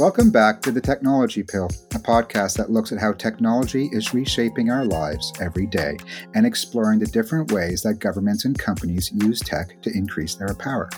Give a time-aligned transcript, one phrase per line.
[0.00, 4.70] Welcome back to The Technology Pill, a podcast that looks at how technology is reshaping
[4.70, 5.98] our lives every day
[6.34, 10.88] and exploring the different ways that governments and companies use tech to increase their power.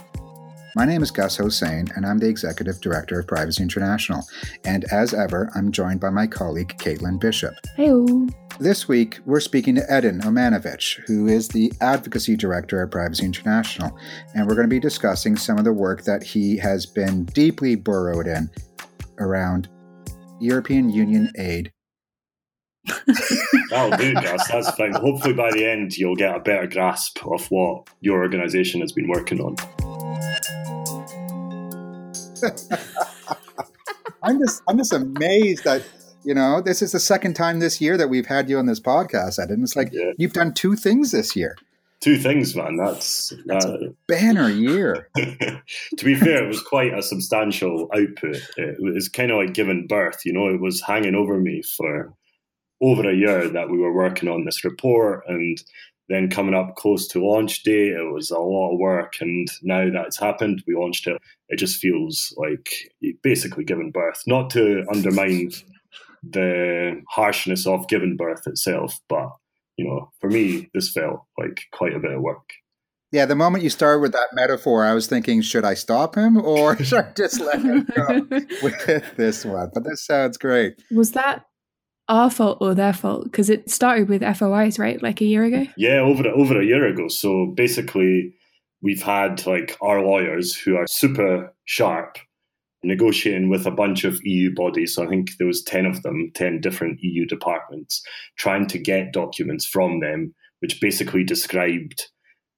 [0.76, 4.24] My name is Gus Hosein, and I'm the Executive Director of Privacy International.
[4.64, 7.54] And as ever, I'm joined by my colleague, Caitlin Bishop.
[7.74, 8.28] Hello.
[8.60, 13.98] This week, we're speaking to Edin Omanovic, who is the Advocacy Director at Privacy International.
[14.36, 17.74] And we're going to be discussing some of the work that he has been deeply
[17.74, 18.48] burrowed in
[19.18, 19.68] around
[20.40, 21.72] European Union aid.
[22.88, 22.94] Oh,
[23.70, 24.48] That'll do, Gus.
[24.48, 24.92] That's fine.
[24.92, 29.08] Hopefully, by the end, you'll get a better grasp of what your organisation has been
[29.08, 29.56] working on.
[34.22, 35.82] I'm just, I'm just amazed that
[36.24, 38.80] you know this is the second time this year that we've had you on this
[38.80, 40.12] podcast, Ed, and it's like yeah.
[40.18, 41.56] you've done two things this year
[42.02, 42.76] two things, man.
[42.76, 45.08] That's, That's uh, a banner year.
[45.16, 48.36] to be fair, it was quite a substantial output.
[48.56, 50.20] It was kind of like giving birth.
[50.24, 52.12] You know, it was hanging over me for
[52.82, 55.62] over a year that we were working on this report, and
[56.08, 59.14] then coming up close to launch day, it was a lot of work.
[59.20, 61.16] And now that it's happened, we launched it.
[61.48, 62.68] It just feels like
[63.22, 64.22] basically giving birth.
[64.26, 65.52] Not to undermine
[66.22, 69.30] the harshness of giving birth itself, but
[69.76, 72.50] you know, for me, this felt like quite a bit of work.
[73.10, 76.36] Yeah, the moment you started with that metaphor, I was thinking, should I stop him
[76.44, 78.26] or should I just let him go
[78.62, 79.70] with this one?
[79.72, 80.82] But this sounds great.
[80.90, 81.44] Was that
[82.08, 83.24] our fault or their fault?
[83.24, 85.02] Because it started with FOIs, right?
[85.02, 85.66] Like a year ago?
[85.76, 87.08] Yeah, over over a year ago.
[87.08, 88.34] So basically,
[88.82, 92.18] we've had like our lawyers who are super sharp
[92.84, 94.94] negotiating with a bunch of EU bodies.
[94.94, 98.02] So I think there was 10 of them, 10 different EU departments,
[98.36, 102.08] trying to get documents from them, which basically described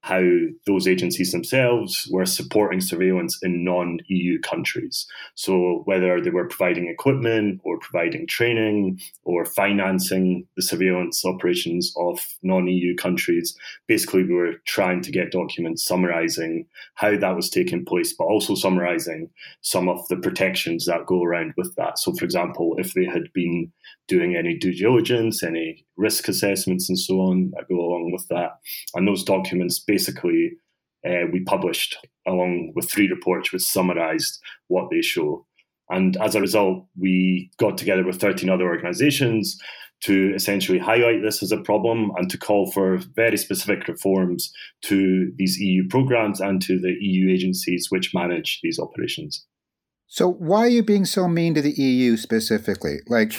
[0.04, 0.22] how
[0.66, 5.06] those agencies themselves were supporting surveillance in non EU countries.
[5.34, 12.20] So, whether they were providing equipment or providing training or financing the surveillance operations of
[12.42, 13.56] non EU countries,
[13.86, 16.66] basically, we were trying to get documents summarizing
[16.96, 19.30] how that was taking place, but also summarizing
[19.62, 21.98] some of the protections that go around with that.
[21.98, 23.72] So, for example, if they had been
[24.06, 28.58] doing any due diligence, any risk assessments, and so on that go along with that.
[28.94, 30.42] And those documents basically
[31.08, 31.92] uh, we published
[32.26, 35.46] along with three reports which summarized what they show.
[35.90, 39.58] And as a result, we got together with 13 other organizations
[40.04, 45.30] to essentially highlight this as a problem and to call for very specific reforms to
[45.36, 49.46] these EU programs and to the EU agencies which manage these operations.
[50.06, 52.98] So why are you being so mean to the EU specifically?
[53.08, 53.32] Like,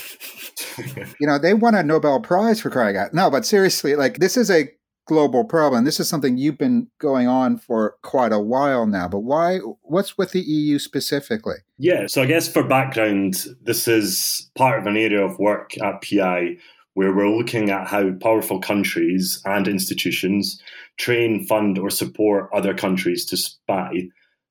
[1.19, 3.13] you know, they won a Nobel Prize for crying out.
[3.13, 4.69] No, but seriously, like this is a
[5.05, 5.85] global problem.
[5.85, 9.07] This is something you've been going on for quite a while now.
[9.07, 9.57] But why?
[9.81, 11.57] What's with the EU specifically?
[11.77, 16.01] Yeah, so I guess for background, this is part of an area of work at
[16.01, 16.57] PI
[16.93, 20.61] where we're looking at how powerful countries and institutions
[20.97, 24.07] train, fund, or support other countries to spy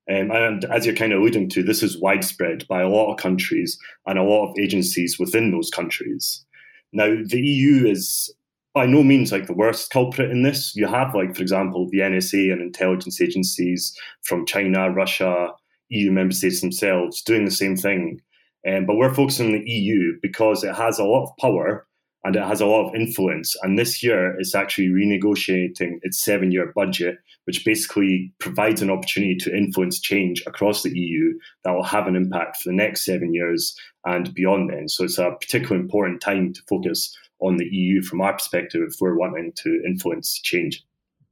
[0.09, 3.17] um, and as you're kind of alluding to, this is widespread by a lot of
[3.17, 6.45] countries and a lot of agencies within those countries.
[6.93, 8.33] Now, the EU is
[8.75, 10.75] by no means like the worst culprit in this.
[10.75, 15.47] You have, like, for example, the NSA and intelligence agencies from China, Russia,
[15.89, 18.19] EU member states themselves doing the same thing.
[18.67, 21.87] Um, but we're focusing on the EU because it has a lot of power
[22.25, 23.55] and it has a lot of influence.
[23.61, 29.35] And this year, it's actually renegotiating its seven year budget, which basically provides an opportunity
[29.37, 33.33] to influence change across the EU that will have an impact for the next seven
[33.33, 34.89] years and beyond then.
[34.89, 38.95] So it's a particularly important time to focus on the EU from our perspective if
[38.99, 40.83] we're wanting to influence change.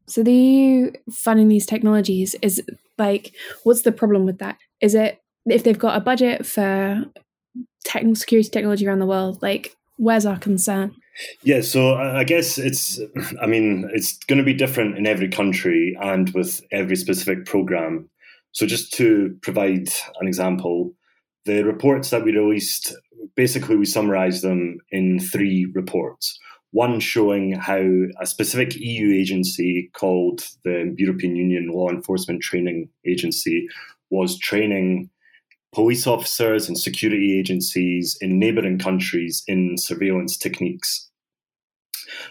[0.07, 2.61] So the EU funding these technologies is
[2.97, 3.33] like,
[3.63, 4.57] what's the problem with that?
[4.81, 7.03] Is it if they've got a budget for
[7.85, 10.95] tech- security technology around the world, like where's our concern?
[11.43, 12.99] Yeah, so I guess it's,
[13.41, 18.09] I mean, it's going to be different in every country and with every specific program.
[18.51, 19.89] So, just to provide
[20.19, 20.93] an example,
[21.45, 22.95] the reports that we released,
[23.35, 26.37] basically, we summarise them in three reports.
[26.71, 27.83] One showing how
[28.19, 33.67] a specific EU agency called the European Union Law Enforcement Training Agency
[34.09, 35.09] was training
[35.73, 41.09] police officers and security agencies in neighboring countries in surveillance techniques.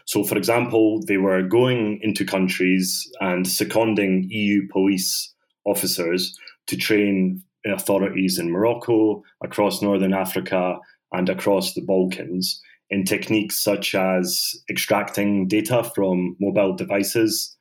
[0.05, 5.33] So, for example, they were going into countries and seconding EU police
[5.65, 6.37] officers
[6.67, 10.79] to train authorities in Morocco, across Northern Africa,
[11.13, 12.61] and across the Balkans
[12.91, 17.57] in techniques such as extracting data from mobile devices,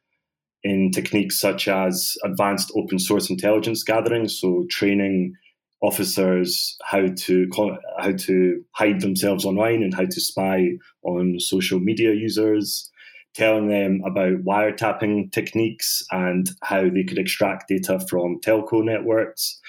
[0.63, 5.33] in techniques such as advanced open source intelligence gathering, so training
[5.81, 7.49] officers how to
[7.97, 10.69] how to hide themselves online and how to spy
[11.03, 12.91] on social media users,
[13.33, 19.59] telling them about wiretapping techniques and how they could extract data from telco networks,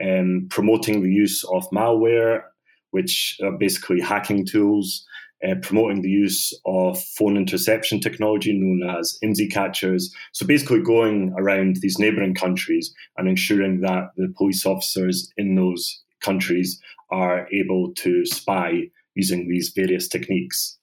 [0.00, 2.42] um, promoting the use of malware,
[2.90, 5.04] which are basically hacking tools,
[5.46, 10.14] uh, promoting the use of phone interception technology known as IMSI catchers.
[10.32, 16.02] So basically going around these neighbouring countries and ensuring that the police officers in those
[16.20, 16.80] countries
[17.10, 20.78] are able to spy using these various techniques.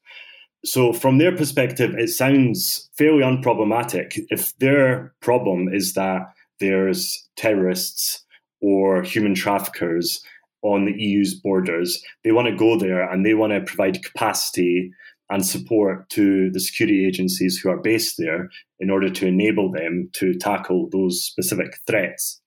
[0.66, 4.20] So, from their perspective, it sounds fairly unproblematic.
[4.30, 8.26] If their problem is that there's terrorists
[8.62, 10.22] or human traffickers
[10.62, 12.04] on the EU's borders.
[12.24, 14.92] They want to go there and they want to provide capacity
[15.30, 20.10] and support to the security agencies who are based there in order to enable them
[20.14, 22.42] to tackle those specific threats.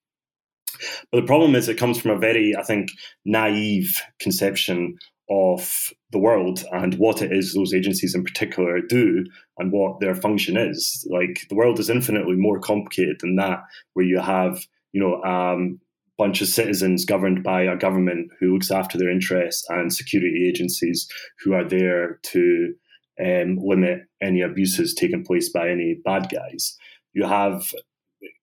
[1.10, 2.90] But the problem is, it comes from a very, I think,
[3.24, 4.96] naive conception
[5.30, 9.24] of the world and what it is those agencies in particular do
[9.58, 11.06] and what their function is.
[11.10, 13.60] Like the world is infinitely more complicated than that,
[13.94, 15.80] where you have, you know, um,
[16.22, 21.08] bunch of citizens governed by a government who looks after their interests and security agencies
[21.40, 22.72] who are there to
[23.20, 26.76] um, limit any abuses taking place by any bad guys.
[27.12, 27.74] You have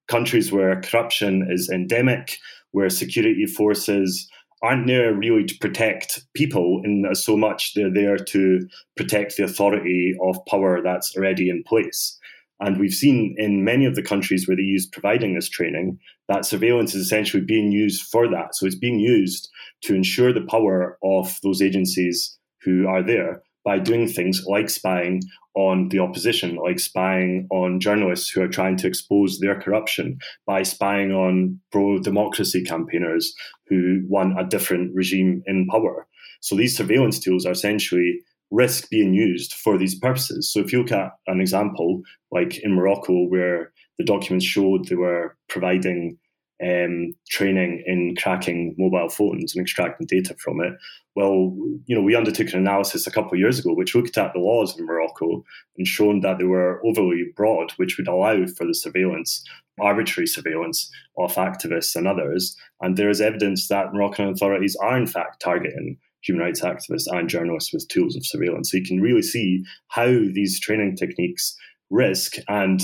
[0.09, 2.37] countries where corruption is endemic,
[2.71, 4.29] where security forces
[4.61, 8.59] aren't there really to protect people in so much they're there to
[8.97, 12.19] protect the authority of power that's already in place.
[12.59, 15.97] And we've seen in many of the countries where the EU is providing this training
[16.27, 18.55] that surveillance is essentially being used for that.
[18.55, 19.49] So it's being used
[19.83, 25.21] to ensure the power of those agencies who are there by doing things like spying
[25.55, 30.63] on the opposition, like spying on journalists who are trying to expose their corruption, by
[30.63, 33.33] spying on pro democracy campaigners
[33.67, 36.07] who want a different regime in power.
[36.41, 38.21] So these surveillance tools are essentially
[38.51, 40.51] risk being used for these purposes.
[40.51, 42.01] So if you look at an example
[42.31, 46.17] like in Morocco, where the documents showed they were providing
[46.61, 50.73] um, training in cracking mobile phones and extracting data from it.
[51.15, 51.55] Well,
[51.85, 54.39] you know, we undertook an analysis a couple of years ago which looked at the
[54.39, 55.43] laws in Morocco
[55.77, 59.43] and shown that they were overly broad, which would allow for the surveillance,
[59.79, 62.57] arbitrary surveillance of activists and others.
[62.81, 67.29] And there is evidence that Moroccan authorities are in fact targeting human rights activists and
[67.29, 68.71] journalists with tools of surveillance.
[68.71, 71.55] So you can really see how these training techniques
[71.89, 72.81] risk, and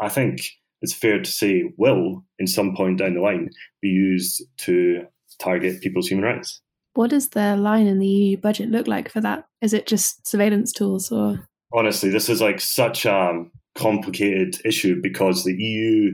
[0.00, 0.40] I think
[0.80, 3.50] it's fair to say will, in some point down the line,
[3.80, 5.04] be used to
[5.38, 6.60] target people's human rights.
[6.94, 9.46] What does the line in the EU budget look like for that?
[9.62, 11.48] Is it just surveillance tools or?
[11.72, 13.44] Honestly, this is like such a
[13.74, 16.10] complicated issue because the EU,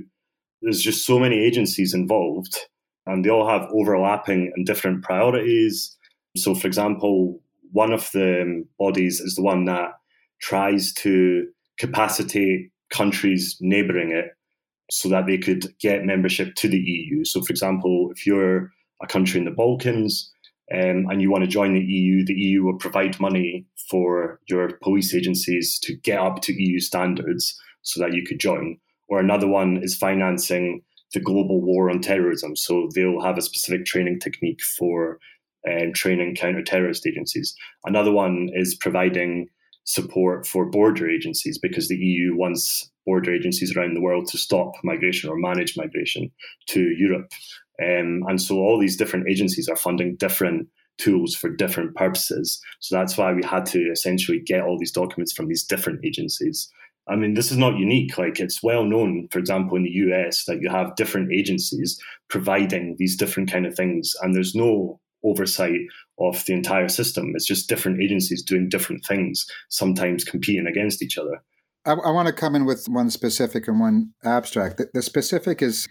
[0.63, 2.57] there's just so many agencies involved
[3.07, 5.97] and they all have overlapping and different priorities
[6.39, 7.41] so, for example,
[7.73, 9.91] one of the bodies is the one that
[10.41, 11.47] tries to
[11.79, 14.27] capacitate countries neighbouring it
[14.91, 17.25] so that they could get membership to the EU.
[17.25, 18.71] So, for example, if you're
[19.03, 20.33] a country in the Balkans
[20.73, 24.79] um, and you want to join the EU, the EU will provide money for your
[24.83, 28.79] police agencies to get up to EU standards so that you could join.
[29.09, 30.83] Or another one is financing
[31.15, 32.57] the global war on terrorism.
[32.57, 35.19] So they'll have a specific training technique for
[35.65, 37.55] and training counter-terrorist agencies.
[37.85, 39.49] Another one is providing
[39.85, 44.73] support for border agencies because the EU wants border agencies around the world to stop
[44.85, 46.31] migration or manage migration
[46.67, 47.33] to Europe.
[47.83, 52.61] Um, and so all these different agencies are funding different tools for different purposes.
[52.81, 56.71] So that's why we had to essentially get all these documents from these different agencies.
[57.09, 58.19] I mean, this is not unique.
[58.19, 61.99] Like, it's well known, for example, in the US, that you have different agencies
[62.29, 65.81] providing these different kind of things, and there's no oversight
[66.19, 67.33] of the entire system.
[67.35, 71.43] It's just different agencies doing different things, sometimes competing against each other.
[71.85, 74.79] I, I want to come in with one specific and one abstract.
[74.79, 75.89] The, the specific is,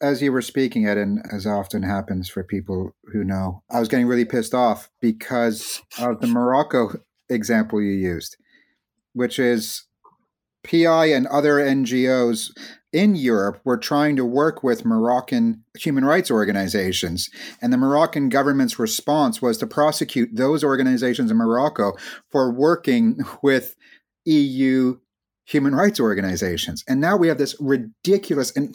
[0.00, 3.88] as you were speaking it, and as often happens for people who know, I was
[3.88, 6.90] getting really pissed off because of the Morocco
[7.28, 8.36] example you used,
[9.12, 9.84] which is
[10.64, 12.50] PI and other NGOs
[12.92, 17.30] in Europe were trying to work with Moroccan human rights organizations.
[17.60, 21.92] And the Moroccan government's response was to prosecute those organizations in Morocco
[22.30, 23.74] for working with
[24.24, 24.98] EU
[25.44, 26.84] human rights organizations.
[26.86, 28.74] And now we have this ridiculous and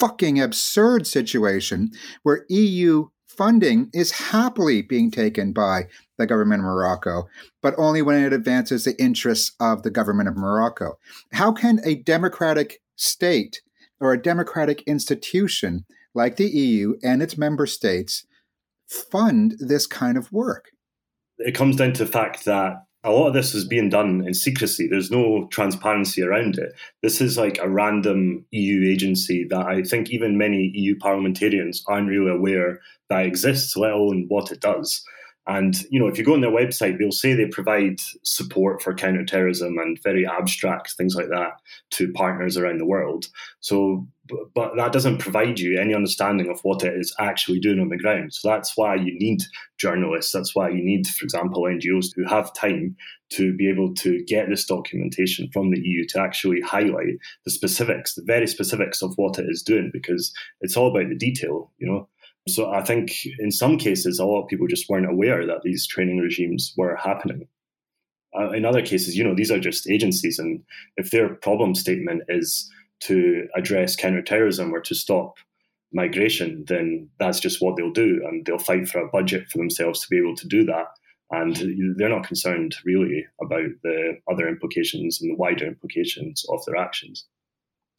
[0.00, 1.90] fucking absurd situation
[2.22, 5.86] where EU funding is happily being taken by
[6.18, 7.28] the government of Morocco,
[7.62, 10.98] but only when it advances the interests of the government of Morocco.
[11.32, 13.62] How can a democratic state
[14.00, 18.24] or a democratic institution like the EU and its member states,
[18.86, 20.70] fund this kind of work?
[21.38, 24.32] It comes down to the fact that a lot of this is being done in
[24.32, 24.88] secrecy.
[24.88, 26.72] There's no transparency around it.
[27.02, 32.08] This is like a random EU agency that I think even many EU parliamentarians aren't
[32.08, 32.80] really aware
[33.10, 35.04] that exists, let alone what it does.
[35.46, 38.94] And you know, if you go on their website, they'll say they provide support for
[38.94, 41.60] counterterrorism and very abstract things like that
[41.90, 43.26] to partners around the world.
[43.60, 44.06] So,
[44.54, 47.98] but that doesn't provide you any understanding of what it is actually doing on the
[47.98, 48.32] ground.
[48.32, 49.42] So that's why you need
[49.76, 50.32] journalists.
[50.32, 52.96] That's why you need, for example, NGOs who have time
[53.32, 58.14] to be able to get this documentation from the EU to actually highlight the specifics,
[58.14, 60.32] the very specifics of what it is doing, because
[60.62, 62.08] it's all about the detail, you know.
[62.46, 65.86] So I think in some cases, a lot of people just weren't aware that these
[65.86, 67.48] training regimes were happening.
[68.38, 70.62] Uh, in other cases, you know, these are just agencies, and
[70.96, 72.70] if their problem statement is
[73.00, 75.36] to address counterterrorism or to stop
[75.92, 80.00] migration, then that's just what they'll do, and they'll fight for a budget for themselves
[80.00, 80.86] to be able to do that.
[81.30, 81.56] And
[81.96, 87.26] they're not concerned really about the other implications and the wider implications of their actions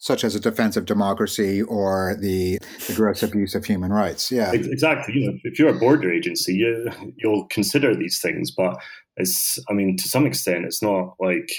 [0.05, 4.31] such as a defense of democracy or the, the gross abuse of human rights.
[4.31, 5.15] Yeah, exactly.
[5.15, 8.77] You know, if you're a border agency, you, you'll consider these things, but
[9.17, 11.49] it's, I mean, to some extent, it's not like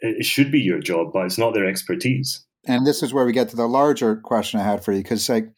[0.00, 2.42] it should be your job, but it's not their expertise.
[2.66, 5.28] And this is where we get to the larger question I had for you, because
[5.28, 5.48] like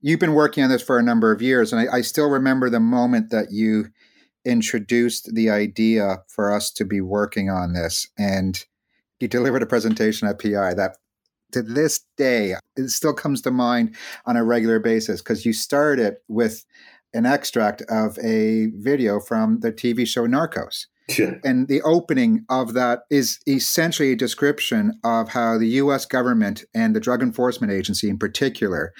[0.00, 2.68] you've been working on this for a number of years, and I, I still remember
[2.68, 3.90] the moment that you
[4.44, 8.64] introduced the idea for us to be working on this, and
[9.20, 10.96] you delivered a presentation at PI that
[11.52, 15.98] to this day, it still comes to mind on a regular basis because you start
[15.98, 16.64] it with
[17.14, 20.86] an extract of a video from the TV show Narcos.
[21.42, 26.94] And the opening of that is essentially a description of how the US government and
[26.94, 28.92] the Drug Enforcement Agency in particular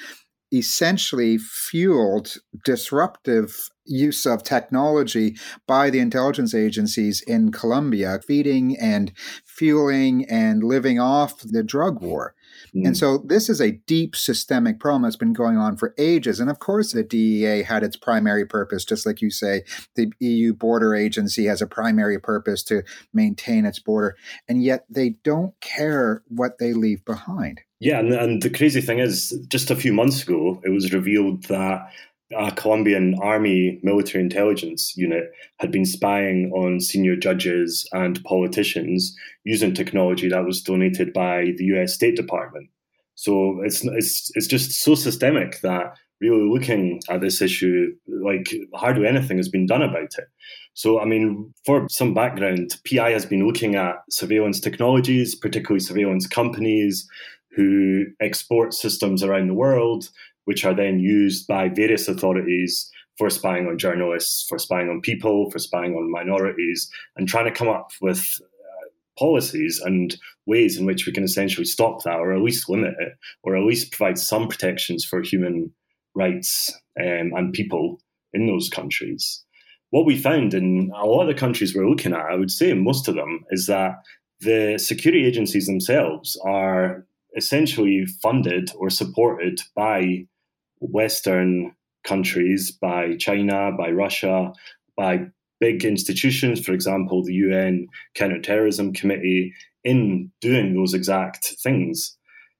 [0.53, 5.37] essentially fueled disruptive use of technology
[5.67, 9.13] by the intelligence agencies in Colombia, feeding and
[9.45, 12.35] fueling and living off the drug war.
[12.75, 12.87] Mm.
[12.87, 16.41] And so this is a deep systemic problem that's been going on for ages.
[16.41, 20.55] And of course, the DEA had its primary purpose, just like you say, the EU
[20.55, 22.83] border agency has a primary purpose to
[23.13, 24.17] maintain its border.
[24.49, 27.61] And yet they don't care what they leave behind.
[27.81, 31.45] Yeah, and, and the crazy thing is, just a few months ago, it was revealed
[31.45, 31.89] that
[32.37, 39.73] a Colombian army military intelligence unit had been spying on senior judges and politicians using
[39.73, 42.69] technology that was donated by the US State Department.
[43.15, 49.07] So it's it's it's just so systemic that really looking at this issue, like hardly
[49.07, 50.29] anything has been done about it.
[50.75, 56.27] So, I mean, for some background, PI has been looking at surveillance technologies, particularly surveillance
[56.27, 57.09] companies
[57.51, 60.11] who export systems around the world
[60.49, 65.51] which are then used by various authorities for spying on journalists, for spying on people,
[65.51, 68.89] for spying on minorities, and trying to come up with uh,
[69.19, 73.13] policies and ways in which we can essentially stop that, or at least limit it,
[73.43, 75.71] or at least provide some protections for human
[76.15, 78.01] rights um, and people
[78.33, 79.45] in those countries.
[79.91, 82.71] What we found in a lot of the countries we're looking at, I would say
[82.71, 83.97] in most of them, is that
[84.41, 87.05] the security agencies themselves are
[87.37, 90.25] essentially funded or supported by
[90.81, 94.53] Western countries, by China, by Russia,
[94.97, 95.27] by
[95.61, 99.53] big institutions, for example, the UN Counterterrorism Committee,
[99.85, 102.17] in doing those exact things.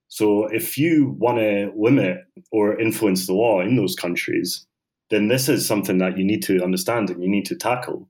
[0.09, 4.67] So if you want to limit or influence the law in those countries,
[5.11, 8.09] then this is something that you need to understand and you need to tackle.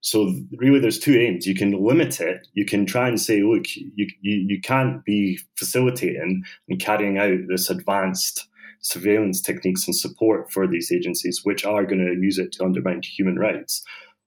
[0.00, 1.46] So really, there's two aims.
[1.46, 2.46] You can limit it.
[2.52, 7.48] You can try and say, look, you you, you can't be facilitating and carrying out
[7.48, 8.46] this advanced
[8.86, 13.02] surveillance techniques and support for these agencies, which are going to use it to undermine
[13.02, 13.82] human rights.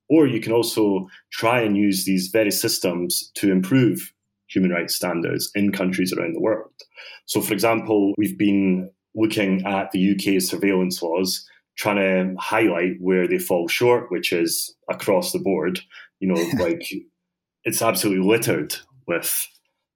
[0.10, 4.14] Or you can also try and use these very systems to improve
[4.48, 6.72] human rights standards in countries around the world.
[7.26, 11.48] So, for example, we've been looking at the UK surveillance laws,
[11.78, 15.80] trying to highlight where they fall short, which is across the board.
[16.20, 16.92] You know, like
[17.64, 18.76] it's absolutely littered
[19.08, 19.48] with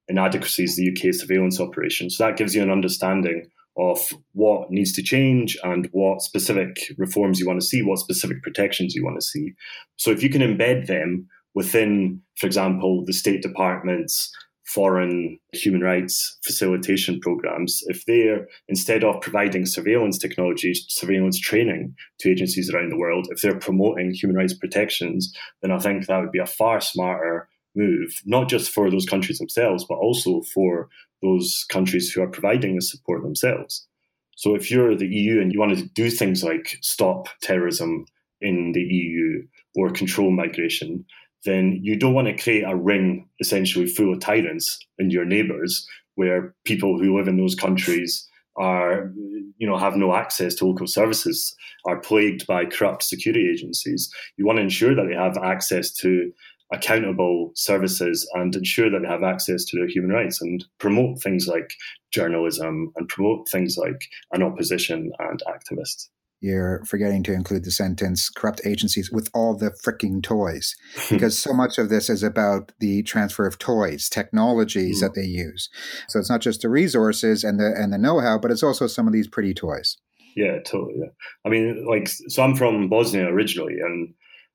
[0.08, 2.08] inadequacies, the UK surveillance operation.
[2.08, 3.98] So that gives you an understanding of
[4.32, 8.94] what needs to change and what specific reforms you want to see, what specific protections
[8.94, 9.52] you want to see.
[9.96, 14.32] So if you can embed them within, for example, the State Department's
[14.66, 22.30] foreign human rights facilitation programs, if they're instead of providing surveillance technology, surveillance training to
[22.30, 26.32] agencies around the world, if they're promoting human rights protections, then I think that would
[26.32, 30.88] be a far smarter move, not just for those countries themselves, but also for
[31.24, 33.86] those countries who are providing the support themselves.
[34.36, 38.04] So if you're the EU and you want to do things like stop terrorism
[38.40, 41.04] in the EU or control migration,
[41.44, 45.86] then you don't want to create a ring essentially full of tyrants and your neighbours
[46.16, 49.12] where people who live in those countries are
[49.58, 54.46] you know have no access to local services are plagued by corrupt security agencies you
[54.46, 56.30] want to ensure that they have access to
[56.72, 61.46] accountable services and ensure that they have access to their human rights and promote things
[61.46, 61.74] like
[62.10, 66.08] journalism and promote things like an opposition and activists
[66.44, 70.76] you're forgetting to include the sentence corrupt agencies with all the freaking toys
[71.08, 75.00] because so much of this is about the transfer of toys technologies mm.
[75.00, 75.70] that they use
[76.08, 79.06] so it's not just the resources and the and the know-how but it's also some
[79.06, 79.96] of these pretty toys
[80.36, 81.08] yeah totally yeah.
[81.46, 84.12] i mean like so i'm from bosnia originally and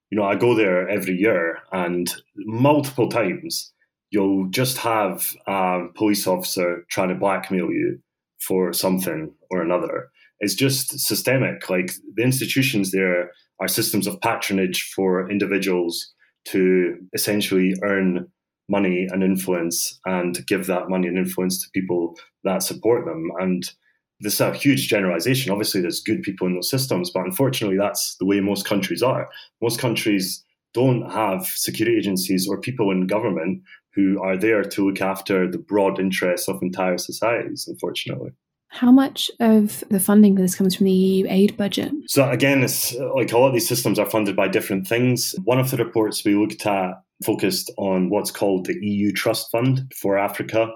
[0.10, 3.74] you know i go there every year and multiple times
[4.12, 8.00] you'll just have a police officer trying to blackmail you
[8.40, 11.70] for something or another It's just systemic.
[11.70, 16.14] Like the institutions there are systems of patronage for individuals
[16.46, 18.28] to essentially earn
[18.70, 23.30] money and influence and give that money and influence to people that support them.
[23.40, 23.70] And
[24.20, 25.52] this is a huge generalization.
[25.52, 29.30] Obviously, there's good people in those systems, but unfortunately, that's the way most countries are.
[29.62, 33.62] Most countries don't have security agencies or people in government
[33.96, 38.32] who are there to look after the broad interests of entire societies, unfortunately.
[38.68, 41.92] How much of the funding for this comes from the EU aid budget?
[42.08, 45.34] So again, it's like a lot of these systems are funded by different things.
[45.44, 46.94] One of the reports we looked at
[47.26, 50.72] focused on what's called the EU Trust Fund for Africa.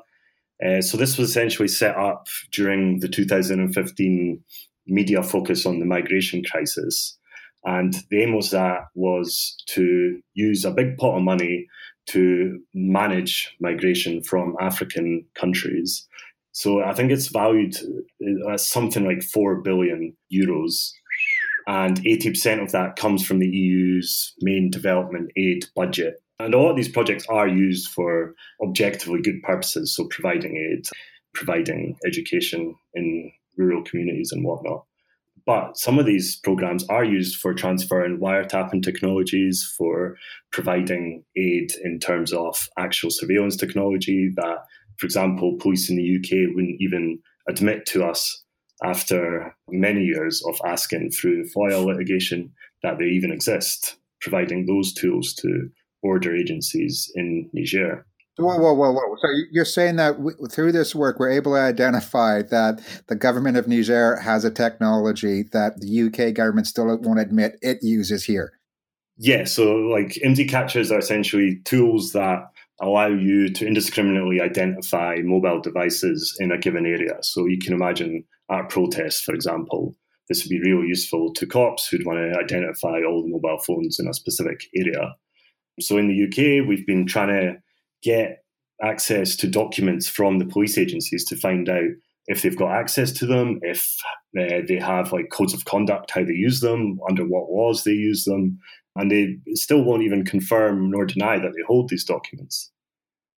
[0.66, 4.44] Uh, so this was essentially set up during the 2015
[4.88, 7.18] media focus on the migration crisis.
[7.66, 11.68] And the aim was that was to use a big pot of money
[12.08, 16.08] to manage migration from African countries.
[16.52, 17.76] So I think it's valued
[18.52, 20.92] at something like 4 billion euros.
[21.66, 26.22] And 80% of that comes from the EU's main development aid budget.
[26.40, 30.88] And a lot of these projects are used for objectively good purposes, so providing aid,
[31.34, 34.86] providing education in rural communities and whatnot.
[35.46, 40.16] But some of these programs are used for transferring wiretapping technologies, for
[40.52, 44.60] providing aid in terms of actual surveillance technology that
[44.98, 48.44] for example, police in the UK wouldn't even admit to us
[48.84, 52.52] after many years of asking through FOIA litigation
[52.84, 55.70] that they even exist, providing those tools to
[56.04, 58.06] border agencies in Niger.
[58.38, 59.16] Whoa, whoa, whoa, whoa.
[59.22, 60.16] So you're saying that
[60.52, 65.44] through this work, we're able to identify that the government of Niger has a technology
[65.52, 68.54] that the UK government still won't admit it uses here?
[69.18, 72.48] Yeah, so like IMSI catchers are essentially tools that
[72.82, 77.18] allow you to indiscriminately identify mobile devices in a given area.
[77.22, 79.96] So you can imagine at a protest, for example,
[80.28, 84.00] this would be really useful to cops who'd want to identify all the mobile phones
[84.00, 85.16] in a specific area.
[85.80, 87.58] So in the UK, we've been trying to
[88.04, 88.44] get
[88.82, 91.90] access to documents from the police agencies to find out
[92.28, 93.96] if they've got access to them, if
[94.40, 97.92] uh, they have like codes of conduct, how they use them, under what laws they
[97.92, 98.60] use them,
[98.96, 102.72] and they still won't even confirm nor deny that they hold these documents.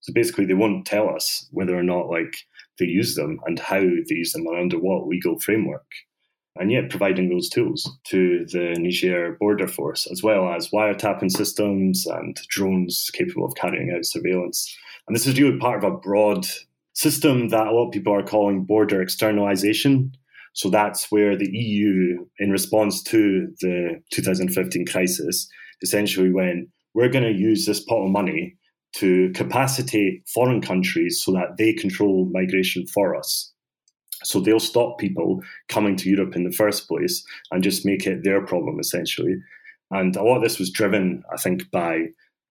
[0.01, 2.35] So basically, they won't tell us whether or not like
[2.77, 5.87] they use them and how they use them and under what legal framework.
[6.57, 12.05] And yet, providing those tools to the Niger border force, as well as wiretapping systems
[12.05, 14.73] and drones capable of carrying out surveillance.
[15.07, 16.45] And this is really part of a broad
[16.93, 20.13] system that a lot of people are calling border externalization,
[20.55, 25.49] so that's where the EU, in response to the 2015 crisis,
[25.81, 28.55] essentially went, we're going to use this pot of money
[28.93, 33.51] to capacitate foreign countries so that they control migration for us.
[34.25, 38.23] So they'll stop people coming to Europe in the first place and just make it
[38.23, 39.35] their problem, essentially.
[39.91, 42.07] And a lot of this was driven, I think, by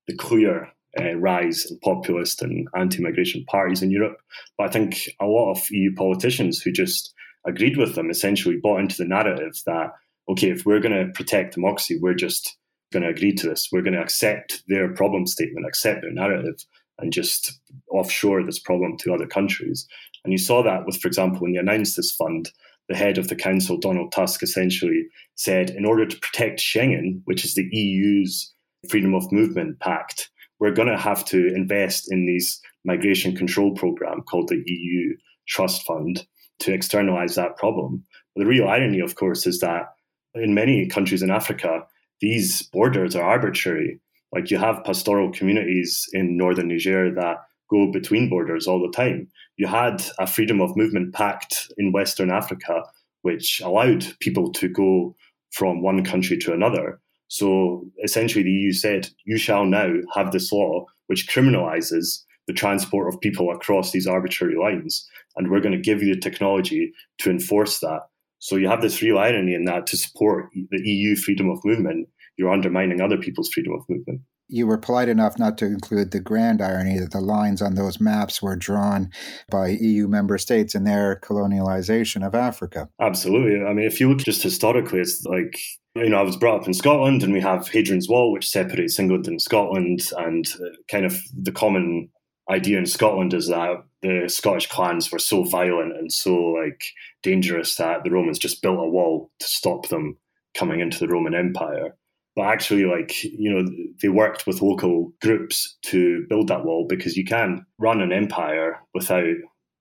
[0.07, 0.69] the clear
[1.01, 4.19] uh, rise in populist and anti migration parties in Europe.
[4.57, 7.13] But I think a lot of EU politicians who just
[7.45, 9.93] agreed with them essentially bought into the narrative that
[10.29, 12.57] okay if we're going to protect democracy we're just
[12.93, 16.65] going to agree to this we're going to accept their problem statement accept their narrative
[16.99, 17.61] and just
[17.91, 19.87] offshore this problem to other countries
[20.25, 22.51] and you saw that with for example when they announced this fund
[22.89, 27.45] the head of the council donald tusk essentially said in order to protect schengen which
[27.45, 28.53] is the eu's
[28.89, 34.21] freedom of movement pact we're going to have to invest in these migration control program
[34.23, 35.15] called the eu
[35.47, 36.27] trust fund
[36.61, 38.05] to externalize that problem.
[38.35, 39.95] But the real irony, of course, is that
[40.35, 41.87] in many countries in Africa,
[42.21, 44.01] these borders are arbitrary.
[44.33, 47.39] Like you have pastoral communities in northern Niger that
[47.71, 49.29] go between borders all the time.
[49.57, 52.83] You had a freedom of movement pact in Western Africa
[53.23, 55.17] which allowed people to go
[55.51, 57.01] from one country to another.
[57.29, 63.13] So essentially, the EU said, you shall now have this law which criminalizes the transport
[63.13, 65.09] of people across these arbitrary lines.
[65.37, 68.01] And we're going to give you the technology to enforce that.
[68.41, 72.09] So you have this real irony in that to support the EU freedom of movement,
[72.37, 74.21] you're undermining other people's freedom of movement
[74.55, 78.01] you were polite enough not to include the grand irony that the lines on those
[78.01, 79.11] maps were drawn
[79.51, 82.89] by EU member states in their colonialization of Africa.
[83.01, 83.67] Absolutely.
[83.67, 85.59] I mean, if you look just historically, it's like,
[85.97, 88.97] you know, I was brought up in Scotland and we have Hadrian's Wall, which separates
[88.97, 90.09] England and Scotland.
[90.19, 92.11] And uh, kind of the common
[92.49, 96.81] idea in Scotland is that the Scottish clans were so violent and so like
[97.25, 100.17] dangerous that the Romans just built a wall to stop them
[100.57, 101.97] coming into the Roman Empire
[102.37, 103.65] but actually like you know
[104.03, 108.81] they worked with local groups to build that wall because you can't run an empire
[108.93, 109.37] without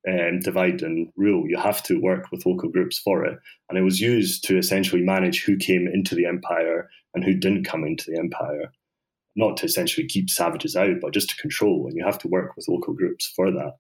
[0.07, 1.47] um, divide and rule.
[1.47, 3.39] You have to work with local groups for it.
[3.69, 7.65] And it was used to essentially manage who came into the empire and who didn't
[7.65, 8.71] come into the empire.
[9.35, 12.55] Not to essentially keep savages out but just to control and you have to work
[12.55, 13.73] with local groups for that.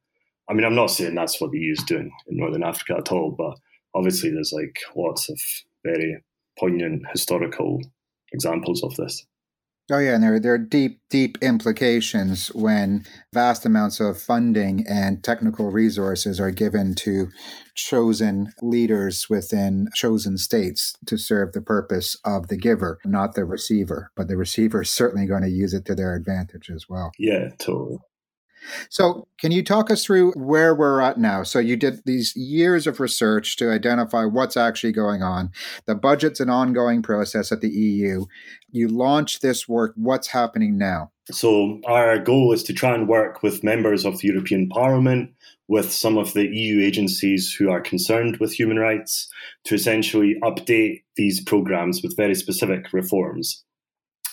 [0.49, 3.13] I mean i'm not saying that's what the EU is doing in northern africa at
[3.13, 3.57] all but
[3.95, 5.39] obviously there's like lots of
[5.85, 6.21] very
[6.59, 7.81] poignant historical
[8.33, 9.25] examples of this.
[9.91, 15.21] Oh yeah, and there there are deep deep implications when vast amounts of funding and
[15.21, 17.27] technical resources are given to
[17.75, 24.09] chosen leaders within chosen states to serve the purpose of the giver, not the receiver.
[24.15, 27.11] But the receiver is certainly going to use it to their advantage as well.
[27.19, 27.97] Yeah, totally.
[28.89, 31.43] So, can you talk us through where we're at now?
[31.43, 35.51] So, you did these years of research to identify what's actually going on.
[35.85, 38.25] The budget's an ongoing process at the EU.
[38.71, 39.93] You launched this work.
[39.95, 41.11] What's happening now?
[41.31, 45.33] So, our goal is to try and work with members of the European Parliament,
[45.67, 49.29] with some of the EU agencies who are concerned with human rights,
[49.65, 53.63] to essentially update these programs with very specific reforms.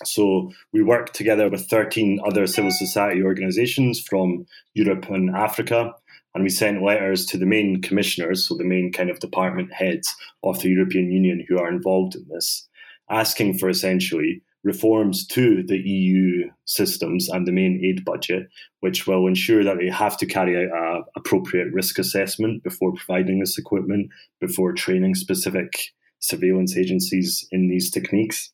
[0.05, 5.93] So we work together with 13 other civil society organizations from Europe and Africa.
[6.35, 10.15] And we sent letters to the main commissioners, so the main kind of department heads
[10.45, 12.69] of the European Union who are involved in this,
[13.11, 18.47] asking for essentially reforms to the EU systems and the main aid budget,
[18.81, 23.41] which will ensure that they have to carry out a appropriate risk assessment before providing
[23.41, 24.11] this equipment,
[24.41, 25.73] before training specific
[26.21, 28.53] surveillance agencies in these techniques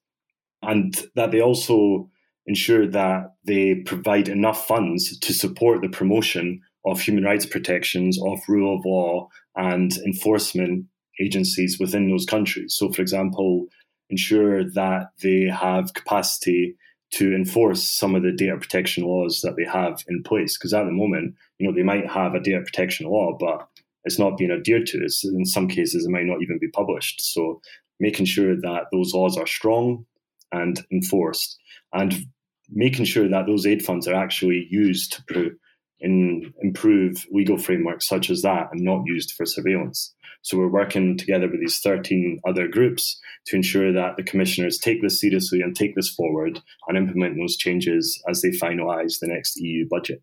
[0.67, 2.11] and that they also
[2.47, 8.39] ensure that they provide enough funds to support the promotion of human rights protections, of
[8.49, 10.87] rule of law, and enforcement
[11.21, 12.75] agencies within those countries.
[12.77, 13.67] So, for example,
[14.11, 16.77] ensure that they have capacity
[17.13, 20.57] to enforce some of the data protection laws that they have in place.
[20.57, 23.67] Because at the moment, you know, they might have a data protection law, but
[24.05, 25.03] it's not being adhered to.
[25.03, 27.21] It's, in some cases, it might not even be published.
[27.21, 27.61] So,
[27.99, 30.05] making sure that those laws are strong,
[30.53, 31.59] and enforced,
[31.93, 32.27] and
[32.71, 35.53] making sure that those aid funds are actually used to
[36.01, 40.15] in, improve legal frameworks such as that and not used for surveillance.
[40.43, 45.03] So we're working together with these 13 other groups to ensure that the commissioners take
[45.03, 49.57] this seriously and take this forward and implement those changes as they finalise the next
[49.61, 50.23] EU budget.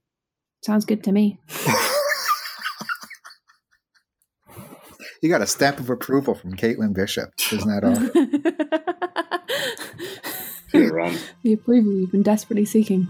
[0.61, 1.39] Sounds good to me.
[5.23, 7.93] you got a stamp of approval from Caitlin Bishop, isn't that all?
[10.91, 11.17] run.
[11.43, 13.07] the approval you've been desperately seeking.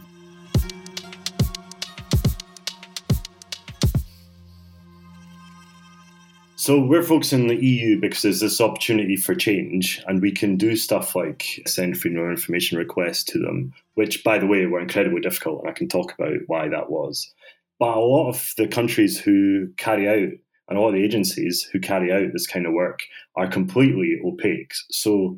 [6.55, 10.55] So we're focusing on the EU because there's this opportunity for change, and we can
[10.55, 14.79] do stuff like send freedom of information requests to them, which, by the way, were
[14.79, 17.33] incredibly difficult, and I can talk about why that was.
[17.79, 20.37] But a lot of the countries who carry out
[20.73, 23.01] and all the agencies who carry out this kind of work
[23.35, 24.73] are completely opaque.
[24.89, 25.37] So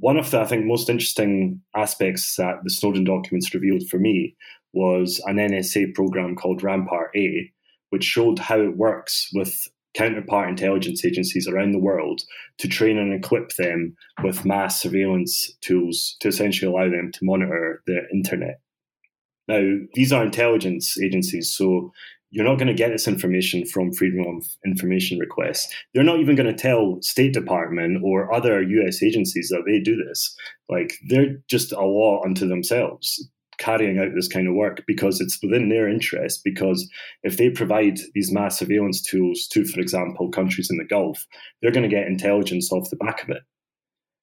[0.00, 4.36] one of the, I think, most interesting aspects that the Snowden documents revealed for me
[4.74, 7.50] was an NSA program called Rampart A,
[7.88, 12.20] which showed how it works with counterpart intelligence agencies around the world
[12.58, 17.82] to train and equip them with mass surveillance tools to essentially allow them to monitor
[17.86, 18.60] the internet.
[19.48, 21.92] Now, these are intelligence agencies, so
[22.30, 25.72] you're not going to get this information from freedom of information requests.
[25.94, 29.96] They're not even going to tell State Department or other US agencies that they do
[29.96, 30.36] this.
[30.68, 35.38] Like they're just a law unto themselves carrying out this kind of work because it's
[35.42, 36.88] within their interest because
[37.22, 41.26] if they provide these mass surveillance tools to for example countries in the gulf
[41.62, 43.42] they're going to get intelligence off the back of it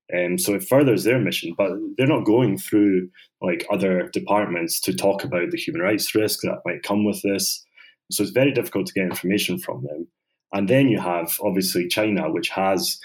[0.10, 3.10] and um, so it furthers their mission but they're not going through
[3.42, 7.66] like other departments to talk about the human rights risk that might come with this
[8.14, 10.08] so it's very difficult to get information from them.
[10.54, 13.00] And then you have obviously China, which has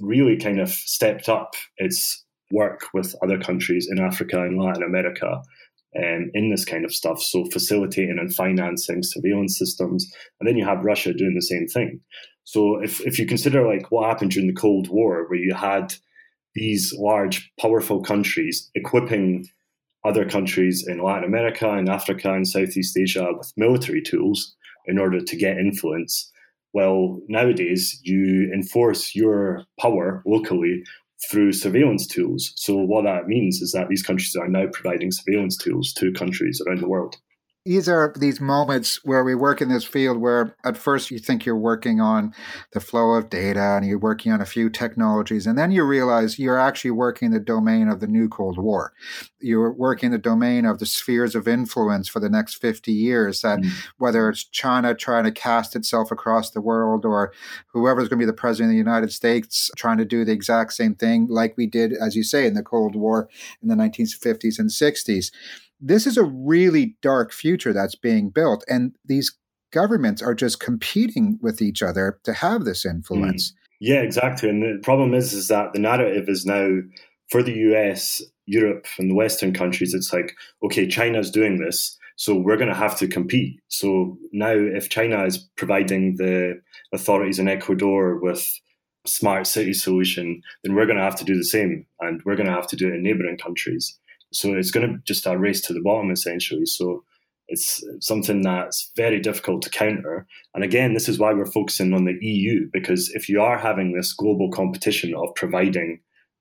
[0.00, 5.42] really kind of stepped up its work with other countries in Africa and Latin America
[5.96, 7.20] um, in this kind of stuff.
[7.20, 10.10] So facilitating and financing surveillance systems.
[10.40, 12.00] And then you have Russia doing the same thing.
[12.44, 15.94] So if, if you consider like what happened during the Cold War, where you had
[16.54, 19.46] these large, powerful countries equipping
[20.04, 24.54] other countries in Latin America and Africa and Southeast Asia with military tools
[24.86, 26.30] in order to get influence.
[26.72, 30.82] Well, nowadays you enforce your power locally
[31.30, 32.52] through surveillance tools.
[32.56, 36.62] So, what that means is that these countries are now providing surveillance tools to countries
[36.66, 37.16] around the world
[37.68, 41.44] these are these moments where we work in this field where at first you think
[41.44, 42.32] you're working on
[42.72, 46.38] the flow of data and you're working on a few technologies and then you realize
[46.38, 48.94] you're actually working the domain of the new cold war
[49.38, 53.58] you're working the domain of the spheres of influence for the next 50 years that
[53.58, 53.70] mm.
[53.98, 57.34] whether it's china trying to cast itself across the world or
[57.74, 60.72] whoever's going to be the president of the united states trying to do the exact
[60.72, 63.28] same thing like we did as you say in the cold war
[63.60, 65.30] in the 1950s and 60s
[65.80, 68.64] this is a really dark future that's being built.
[68.68, 69.36] And these
[69.72, 73.52] governments are just competing with each other to have this influence.
[73.52, 73.54] Mm.
[73.80, 74.48] Yeah, exactly.
[74.48, 76.68] And the problem is, is that the narrative is now
[77.28, 82.34] for the US, Europe, and the Western countries, it's like, okay, China's doing this, so
[82.34, 83.60] we're going to have to compete.
[83.68, 86.60] So now, if China is providing the
[86.92, 88.50] authorities in Ecuador with
[89.06, 92.48] smart city solution, then we're going to have to do the same, and we're going
[92.48, 93.98] to have to do it in neighboring countries.
[94.32, 96.66] So it's going to just a race to the bottom, essentially.
[96.66, 97.04] So
[97.48, 100.26] it's something that's very difficult to counter.
[100.54, 103.92] And again, this is why we're focusing on the EU, because if you are having
[103.92, 106.00] this global competition of providing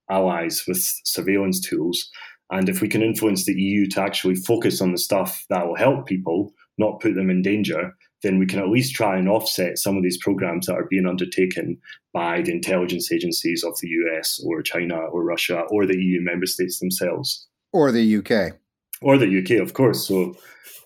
[0.09, 2.09] allies with surveillance tools,
[2.49, 5.75] and if we can influence the EU to actually focus on the stuff that will
[5.75, 9.77] help people, not put them in danger, then we can at least try and offset
[9.77, 11.77] some of these programs that are being undertaken
[12.13, 16.45] by the intelligence agencies of the US or China or Russia or the EU member
[16.45, 17.47] states themselves.
[17.73, 18.57] Or the UK.
[19.01, 20.07] Or the UK, of course.
[20.07, 20.35] So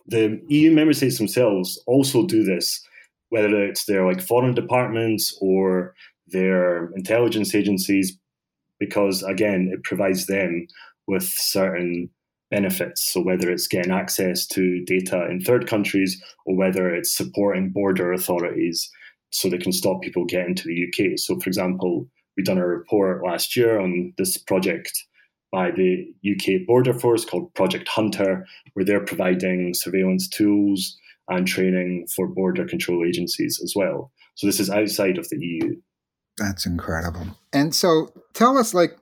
[0.07, 2.85] the EU member states themselves also do this,
[3.29, 5.93] whether it's their like foreign departments or
[6.27, 8.17] their intelligence agencies,
[8.79, 10.67] because again, it provides them
[11.07, 12.09] with certain
[12.49, 13.11] benefits.
[13.11, 18.11] So whether it's getting access to data in third countries or whether it's supporting border
[18.11, 18.91] authorities
[19.29, 21.17] so they can stop people getting to the UK.
[21.17, 24.91] So for example, we done a report last year on this project
[25.51, 32.07] by the UK Border Force called Project Hunter, where they're providing surveillance tools and training
[32.15, 34.11] for border control agencies as well.
[34.35, 35.75] So this is outside of the EU.
[36.37, 37.37] That's incredible.
[37.53, 38.97] And so tell us like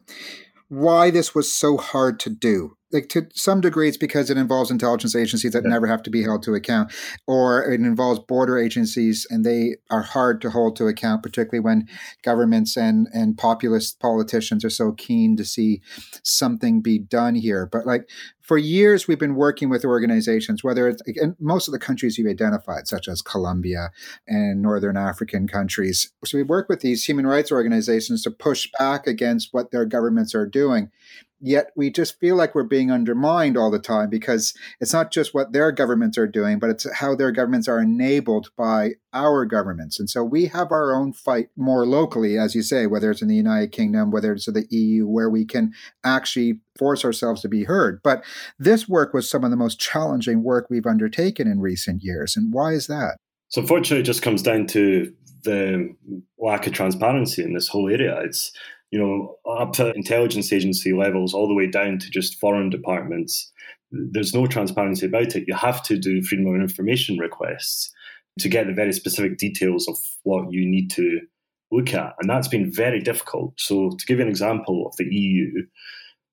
[0.67, 4.71] why this was so hard to do like to some degree it's because it involves
[4.71, 5.69] intelligence agencies that yeah.
[5.69, 6.91] never have to be held to account
[7.27, 11.87] or it involves border agencies and they are hard to hold to account particularly when
[12.23, 15.81] governments and and populist politicians are so keen to see
[16.23, 17.65] something be done here.
[17.71, 18.09] But like
[18.41, 22.29] for years we've been working with organizations whether it's in most of the countries you've
[22.29, 23.91] identified such as colombia
[24.27, 26.11] and northern african countries.
[26.25, 30.33] So we work with these human rights organizations to push back against what their governments
[30.33, 30.89] are doing
[31.41, 35.33] yet we just feel like we're being undermined all the time because it's not just
[35.33, 39.99] what their governments are doing, but it's how their governments are enabled by our governments.
[39.99, 43.27] And so we have our own fight more locally, as you say, whether it's in
[43.27, 45.73] the United Kingdom, whether it's in the EU, where we can
[46.03, 48.01] actually force ourselves to be heard.
[48.03, 48.23] But
[48.57, 52.35] this work was some of the most challenging work we've undertaken in recent years.
[52.35, 53.17] And why is that?
[53.49, 55.11] So, unfortunately, it just comes down to
[55.43, 55.95] the
[56.37, 58.19] lack of transparency in this whole area.
[58.21, 58.51] It's
[58.91, 63.51] you know, up to intelligence agency levels, all the way down to just foreign departments.
[63.91, 65.45] There's no transparency about it.
[65.47, 67.91] You have to do freedom of information requests
[68.39, 71.19] to get the very specific details of what you need to
[71.71, 72.13] look at.
[72.19, 73.53] And that's been very difficult.
[73.59, 75.65] So, to give you an example of the EU,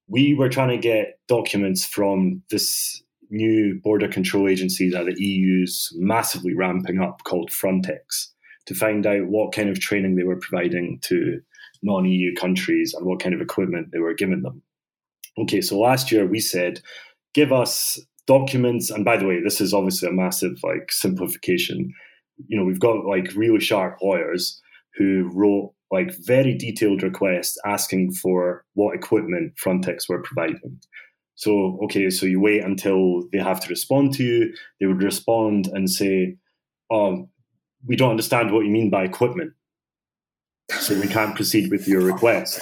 [0.09, 5.93] we were trying to get documents from this new border control agency that the EU's
[5.97, 8.29] massively ramping up called Frontex
[8.67, 11.41] to find out what kind of training they were providing to
[11.83, 14.63] non EU countries and what kind of equipment they were giving them.
[15.39, 16.81] Okay, so last year we said,
[17.35, 18.91] give us documents.
[18.91, 21.93] And by the way, this is obviously a massive like simplification.
[22.49, 24.61] You know, we've got like really sharp lawyers
[24.97, 30.81] who wrote like very detailed requests asking for what equipment Frontex were providing.
[31.37, 34.55] So, okay, so you wait until they have to respond to you.
[34.81, 36.37] They would respond and say,
[36.91, 37.29] Oh,
[37.87, 39.53] we don't understand what you mean by equipment
[40.81, 42.61] so we can't proceed with your request.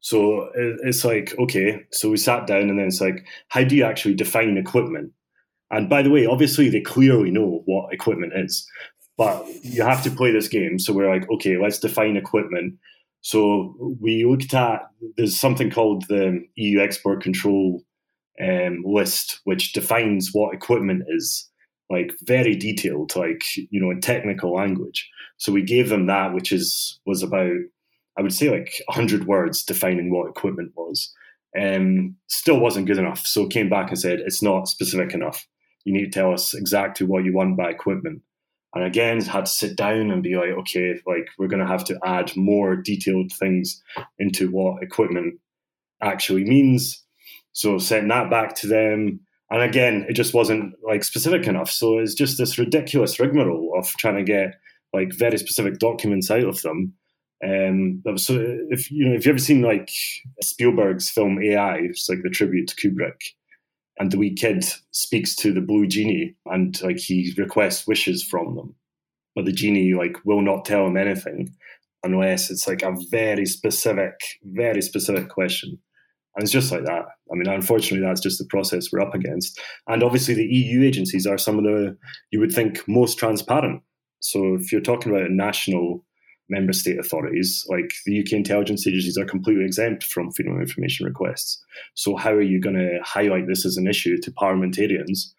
[0.00, 3.84] So it's like, okay, so we sat down and then it's like, how do you
[3.84, 5.12] actually define equipment?
[5.70, 8.66] And by the way, obviously they clearly know what equipment is,
[9.16, 10.78] But you have to play this game.
[10.78, 12.74] So we're like, okay, let's define equipment.
[13.20, 14.82] So we looked at
[15.16, 17.82] there's something called the EU export control
[18.40, 21.47] um, list, which defines what equipment is,
[21.90, 25.08] like very detailed, like you know, in technical language.
[25.36, 27.56] So we gave them that, which is was about
[28.18, 31.12] I would say like hundred words defining what equipment was.
[31.58, 33.26] Um, still wasn't good enough.
[33.26, 35.46] So came back and said it's not specific enough.
[35.84, 38.22] You need to tell us exactly what you want by equipment.
[38.74, 41.84] And again, had to sit down and be like, okay, like we're going to have
[41.84, 43.82] to add more detailed things
[44.18, 45.40] into what equipment
[46.02, 47.02] actually means.
[47.52, 49.20] So sent that back to them.
[49.50, 51.70] And again, it just wasn't like specific enough.
[51.70, 54.54] So it's just this ridiculous rigmarole of trying to get
[54.92, 56.94] like very specific documents out of them.
[57.44, 58.34] Um, so
[58.70, 59.90] if you know if you've ever seen like
[60.42, 63.20] Spielberg's film AI, it's like the tribute to Kubrick,
[63.98, 68.56] and the wee kid speaks to the blue genie and like he requests wishes from
[68.56, 68.74] them,
[69.36, 71.54] but the genie like will not tell him anything
[72.02, 75.78] unless it's like a very specific, very specific question.
[76.38, 77.02] And it's just like that.
[77.32, 79.58] I mean, unfortunately, that's just the process we're up against.
[79.88, 81.98] And obviously, the EU agencies are some of the,
[82.30, 83.82] you would think, most transparent.
[84.20, 86.04] So if you're talking about national
[86.48, 91.06] member state authorities, like the UK intelligence agencies, are completely exempt from freedom of information
[91.06, 91.60] requests.
[91.94, 95.34] So how are you going to highlight this as an issue to parliamentarians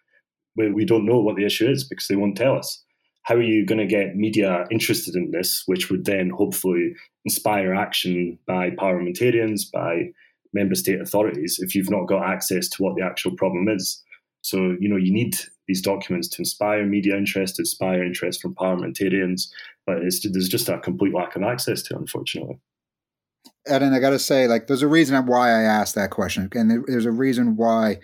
[0.56, 2.84] where we don't know what the issue is because they won't tell us?
[3.24, 7.74] How are you going to get media interested in this, which would then hopefully inspire
[7.74, 10.10] action by parliamentarians, by
[10.54, 14.04] member state authorities, if you've not got access to what the actual problem is?
[14.42, 15.36] So, you know, you need
[15.68, 19.54] these documents to inspire media interest, to inspire interest from parliamentarians,
[19.86, 22.60] but there's just a complete lack of access to, it, unfortunately.
[23.68, 26.84] and I got to say, like, there's a reason why I asked that question, and
[26.88, 28.00] there's a reason why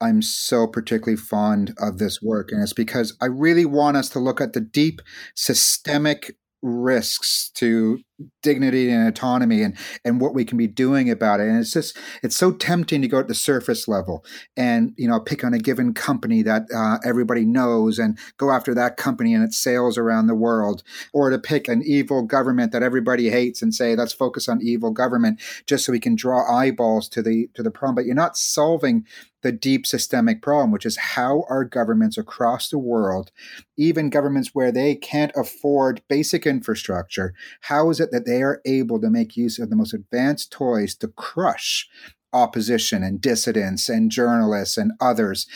[0.00, 4.18] I'm so particularly fond of this work, and it's because I really want us to
[4.18, 5.02] look at the deep
[5.34, 8.00] systemic risks to
[8.42, 11.48] dignity and autonomy and and what we can be doing about it.
[11.48, 14.24] And it's just it's so tempting to go at the surface level
[14.56, 18.74] and you know pick on a given company that uh, everybody knows and go after
[18.74, 20.82] that company and its sales around the world.
[21.12, 24.90] Or to pick an evil government that everybody hates and say let's focus on evil
[24.90, 27.94] government just so we can draw eyeballs to the to the problem.
[27.94, 29.06] But you're not solving
[29.42, 33.30] the deep systemic problem, which is how are governments across the world,
[33.76, 39.00] even governments where they can't afford basic infrastructure, how is it that they are able
[39.00, 41.88] to make use of the most advanced toys to crush
[42.32, 45.46] opposition and dissidents and journalists and others?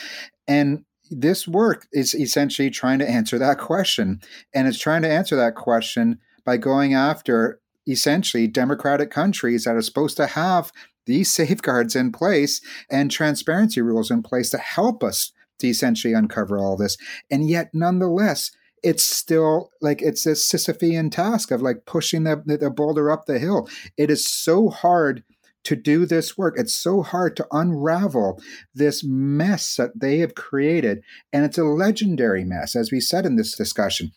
[0.48, 4.20] And this work is essentially trying to answer that question.
[4.54, 9.82] And it's trying to answer that question by going after essentially democratic countries that are
[9.82, 10.72] supposed to have
[11.06, 16.58] these safeguards in place and transparency rules in place to help us to essentially uncover
[16.58, 16.96] all this.
[17.30, 18.50] And yet, nonetheless,
[18.82, 23.38] it's still like it's a Sisyphean task of like pushing the, the boulder up the
[23.38, 23.68] hill.
[23.96, 25.24] It is so hard
[25.64, 26.54] to do this work.
[26.58, 28.40] It's so hard to unravel
[28.74, 31.02] this mess that they have created.
[31.32, 34.12] And it's a legendary mess, as we said in this discussion.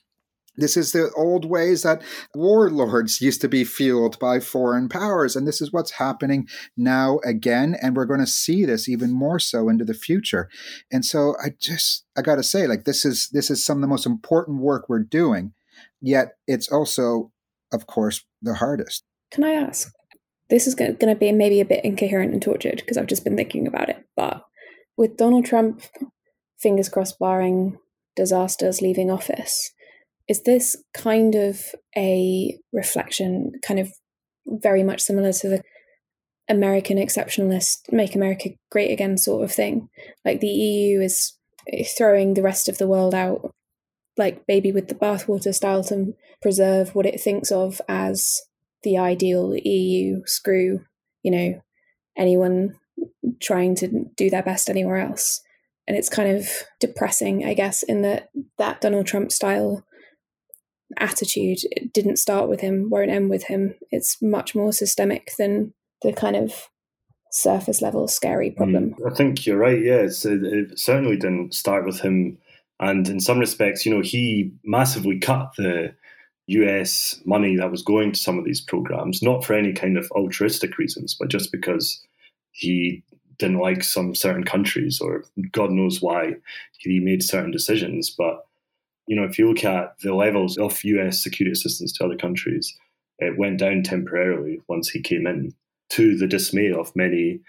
[0.57, 2.01] This is the old ways that
[2.33, 5.35] warlords used to be fueled by foreign powers.
[5.35, 7.75] And this is what's happening now again.
[7.81, 10.49] And we're going to see this even more so into the future.
[10.91, 13.81] And so I just, I got to say, like, this is, this is some of
[13.81, 15.53] the most important work we're doing.
[16.01, 17.31] Yet it's also,
[17.71, 19.03] of course, the hardest.
[19.31, 19.91] Can I ask?
[20.49, 23.35] This is going to be maybe a bit incoherent and tortured because I've just been
[23.35, 24.05] thinking about it.
[24.15, 24.43] But
[24.95, 25.81] with Donald Trump,
[26.57, 27.77] fingers crossed, barring
[28.15, 29.71] disasters leaving office,
[30.27, 31.61] is this kind of
[31.95, 33.91] a reflection, kind of
[34.45, 35.61] very much similar to the
[36.49, 39.89] American exceptionalist, make America great again sort of thing?
[40.25, 41.33] Like the EU is
[41.97, 43.53] throwing the rest of the world out,
[44.17, 48.41] like baby with the bathwater style, to preserve what it thinks of as
[48.83, 50.85] the ideal EU screw,
[51.23, 51.61] you know,
[52.17, 52.75] anyone
[53.41, 55.41] trying to do their best anywhere else.
[55.87, 56.49] And it's kind of
[56.79, 59.85] depressing, I guess, in that that Donald Trump style
[60.97, 63.75] attitude it didn't start with him, won't end with him.
[63.91, 66.69] It's much more systemic than the kind of
[67.31, 68.95] surface level scary mm, problem.
[68.99, 69.81] Mm, I think you're right.
[69.81, 72.37] Yeah, it, it certainly didn't start with him,
[72.79, 75.93] and in some respects, you know, he massively cut the
[76.47, 80.09] US money that was going to some of these programs, not for any kind of
[80.11, 82.01] altruistic reasons, but just because
[82.51, 83.03] he
[83.37, 86.35] didn't like some certain countries or God knows why
[86.79, 88.09] he made certain decisions.
[88.09, 88.46] But
[89.07, 92.77] you know, if you look at the levels of US security assistance to other countries,
[93.19, 95.53] it went down temporarily once he came in,
[95.89, 97.39] to the dismay of many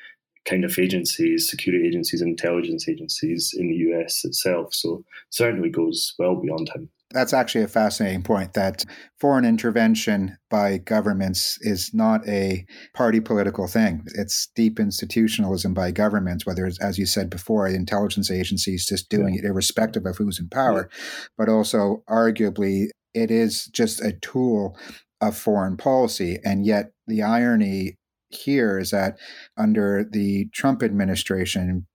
[0.45, 4.73] kind of agencies, security agencies, intelligence agencies in the US itself.
[4.73, 6.89] So certainly goes well beyond him.
[7.11, 8.85] That's actually a fascinating point that
[9.19, 14.05] foreign intervention by governments is not a party political thing.
[14.15, 19.35] It's deep institutionalism by governments, whether it's, as you said before, intelligence agencies just doing
[19.35, 19.41] yeah.
[19.41, 21.27] it irrespective of who's in power, yeah.
[21.39, 24.77] but also arguably it is just a tool
[25.23, 26.39] of foreign policy.
[26.45, 27.97] And yet the irony
[28.29, 29.19] here is that
[29.57, 31.87] under the Trump administration,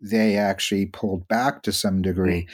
[0.00, 2.46] they actually pulled back to some degree.
[2.46, 2.48] Mm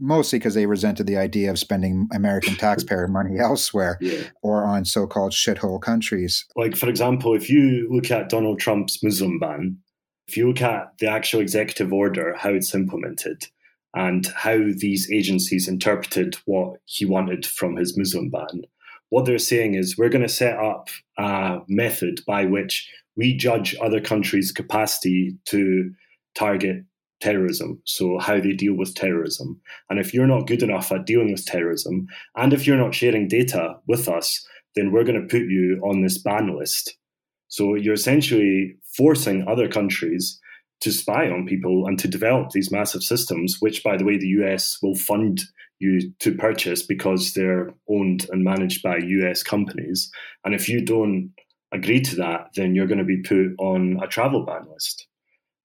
[0.00, 4.22] mostly because they resented the idea of spending American taxpayer money elsewhere yeah.
[4.42, 6.46] or on so called shithole countries.
[6.56, 9.78] Like, for example, if you look at Donald Trump's Muslim ban,
[10.26, 13.46] if you look at the actual executive order, how it's implemented,
[13.94, 18.62] and how these agencies interpreted what he wanted from his Muslim ban,
[19.10, 20.88] what they're saying is we're going to set up
[21.18, 25.92] a method by which we judge other countries' capacity to
[26.34, 26.84] target
[27.20, 29.60] terrorism, so how they deal with terrorism.
[29.88, 32.06] And if you're not good enough at dealing with terrorism,
[32.36, 34.46] and if you're not sharing data with us,
[34.76, 36.96] then we're going to put you on this ban list.
[37.48, 40.40] So you're essentially forcing other countries
[40.80, 44.28] to spy on people and to develop these massive systems, which, by the way, the
[44.40, 45.40] US will fund
[45.78, 50.10] you to purchase because they're owned and managed by US companies.
[50.44, 51.32] And if you don't
[51.72, 55.06] agree to that, then you're going to be put on a travel ban list.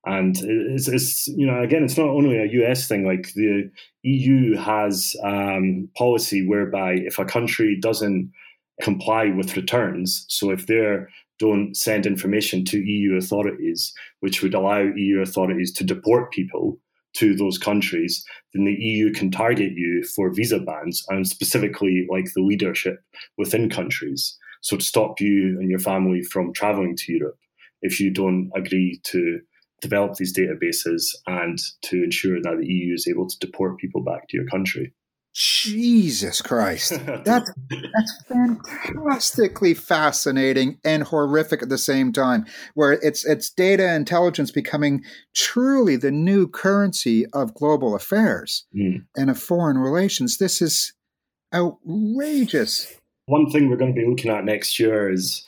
[0.06, 3.06] And it's, it's, you know, again, it's not only a US thing.
[3.06, 3.70] Like the
[4.04, 8.32] EU has um, policy whereby if a country doesn't
[8.82, 10.98] comply with returns, so if they
[11.40, 16.78] don't send information to EU authorities, which would allow EU authorities to deport people
[17.16, 22.26] to those countries, then the EU can target you for visa bans and specifically like
[22.34, 23.00] the leadership
[23.38, 24.38] within countries.
[24.62, 27.38] So to stop you and your family from traveling to Europe
[27.82, 29.40] if you don't agree to
[29.90, 34.28] develop these databases and to ensure that the EU is able to deport people back
[34.30, 34.94] to your country.
[35.36, 36.92] Jesus Christ.
[37.26, 44.50] That's, that's fantastically fascinating and horrific at the same time, where it's it's data intelligence
[44.50, 45.04] becoming
[45.36, 49.04] truly the new currency of global affairs mm.
[49.18, 50.38] and of foreign relations.
[50.38, 50.94] This is
[51.54, 52.96] outrageous.
[53.26, 55.46] One thing we're going to be looking at next year is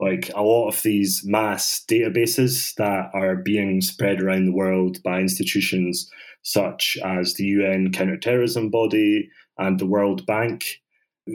[0.00, 5.20] like a lot of these mass databases that are being spread around the world by
[5.20, 6.10] institutions
[6.42, 9.28] such as the UN counterterrorism body
[9.58, 10.80] and the World Bank,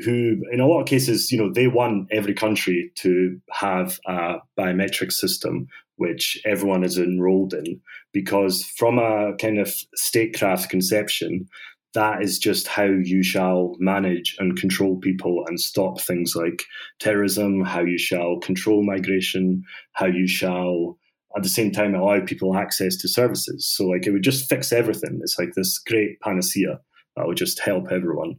[0.05, 4.35] who in a lot of cases, you know, they want every country to have a
[4.57, 7.79] biometric system which everyone is enrolled in,
[8.11, 11.47] because from a kind of statecraft conception,
[11.93, 16.63] that is just how you shall manage and control people and stop things like
[16.99, 19.63] terrorism, how you shall control migration,
[19.93, 20.97] how you shall
[21.35, 23.67] at the same time allow people access to services.
[23.67, 25.19] So like it would just fix everything.
[25.21, 26.79] It's like this great panacea
[27.15, 28.37] that would just help everyone.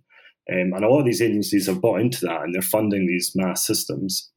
[0.52, 3.32] Um, and a lot of these agencies have bought into that and they're funding these
[3.34, 4.30] mass systems.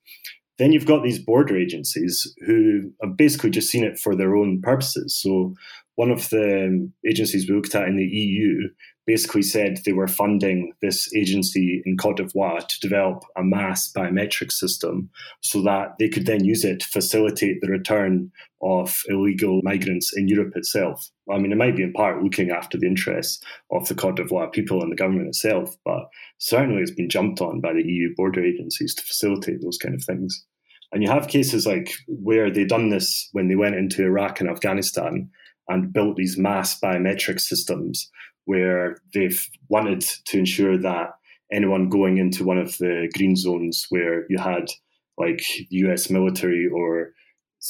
[0.58, 4.62] Then you've got these border agencies who have basically just seen it for their own
[4.62, 5.20] purposes.
[5.22, 5.54] So
[5.96, 8.70] one of the agencies we looked at in the EU
[9.08, 14.52] basically said they were funding this agency in Cote d'Ivoire to develop a mass biometric
[14.52, 15.10] system
[15.42, 18.30] so that they could then use it to facilitate the return
[18.62, 21.10] of illegal migrants in Europe itself.
[21.32, 23.42] I mean, it might be in part looking after the interests
[23.72, 27.62] of the Cote d'Ivoire people and the government itself, but certainly it's been jumped on
[27.62, 30.46] by the EU border agencies to facilitate those kind of things.
[30.92, 34.50] And you have cases like where they done this when they went into Iraq and
[34.50, 35.30] Afghanistan
[35.70, 38.10] and built these mass biometric systems
[38.48, 41.12] where they've wanted to ensure that
[41.52, 44.70] anyone going into one of the green zones where you had
[45.18, 47.14] like US military or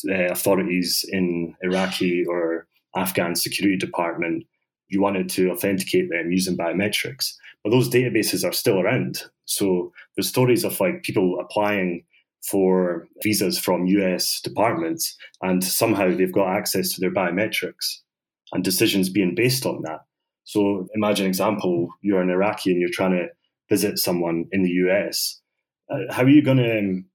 [0.08, 4.46] uh, authorities in Iraqi or Afghan security department,
[4.88, 7.34] you wanted to authenticate them using biometrics.
[7.64, 9.24] But those databases are still around.
[9.46, 12.04] So there's stories of like people applying
[12.44, 18.02] for visas from US departments and somehow they've got access to their biometrics
[18.54, 20.02] and decisions being based on that.
[20.48, 23.28] So imagine example, you're an Iraqi and you're trying to
[23.70, 25.42] visit someone in the US.
[25.92, 27.06] Uh, how are you going to um,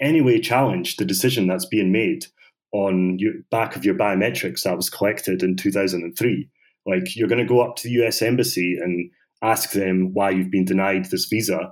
[0.00, 2.24] anyway challenge the decision that's being made
[2.72, 6.48] on your back of your biometrics that was collected in 2003?
[6.86, 9.10] Like you're going to go up to the US embassy and
[9.42, 11.70] ask them why you've been denied this visa,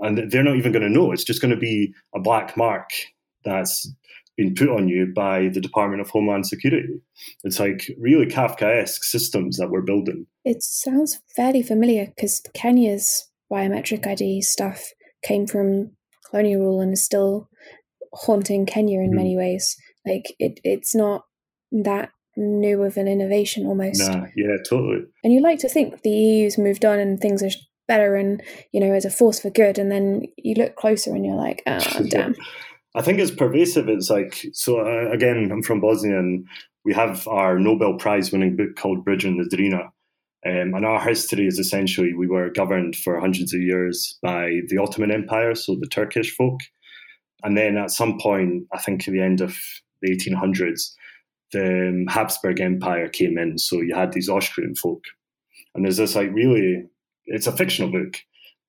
[0.00, 1.12] and they're not even going to know.
[1.12, 2.90] It's just going to be a black mark
[3.42, 3.90] that's
[4.38, 7.00] been put on you by the Department of Homeland Security.
[7.42, 10.26] It's like really Kafkaesque systems that we're building.
[10.44, 15.90] It sounds fairly familiar because Kenya's biometric ID stuff came from
[16.30, 17.50] colonial rule and is still
[18.14, 19.16] haunting Kenya in mm.
[19.16, 19.76] many ways.
[20.06, 21.24] Like it, it's not
[21.72, 24.00] that new of an innovation almost.
[24.00, 25.02] Nah, yeah, totally.
[25.24, 27.50] And you like to think the EU's moved on and things are
[27.88, 31.24] better and you know as a force for good and then you look closer and
[31.24, 32.34] you're like oh damn
[32.94, 33.88] i think it's pervasive.
[33.88, 36.46] It's like so uh, again i'm from bosnia and
[36.84, 39.90] we have our nobel prize winning book called bridge and the drina
[40.46, 44.78] um, and our history is essentially we were governed for hundreds of years by the
[44.78, 46.60] ottoman empire so the turkish folk.
[47.42, 49.56] And then at some point i think at the end of
[50.00, 50.92] the 1800s
[51.50, 53.58] the um, habsburg empire came in.
[53.58, 55.04] So you had these austrian folk.
[55.74, 56.84] And there's this like really
[57.26, 58.16] it's a fictional book,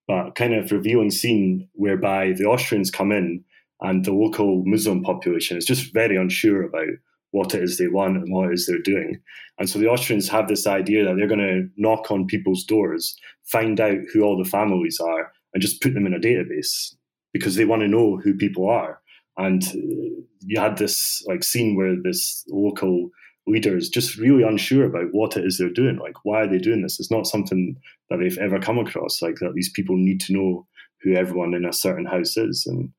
[0.07, 3.43] but kind of revealing scene whereby the Austrians come in
[3.82, 6.88] and the local Muslim population is just very unsure about
[7.32, 9.20] what it is they want and what it is they're doing.
[9.60, 13.16] And so the Austrians have this idea that they're going to knock on people's doors,
[13.46, 16.96] find out who all the families are, and just put them in a database
[17.34, 19.00] because they want to know who people are.
[19.38, 23.10] And uh, you had this like scene where this local
[23.48, 25.98] leader is just really unsure about what it is they're doing.
[25.98, 27.00] Like, why are they doing this?
[27.00, 27.76] It's not something
[28.10, 29.22] that they've ever come across.
[29.22, 30.68] Like that, these people need to know
[31.02, 32.66] who everyone in a certain house is.
[32.68, 32.92] And